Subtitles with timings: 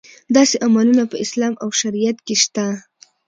[0.35, 2.65] داسې عملونه په اسلام او شریعت کې شته.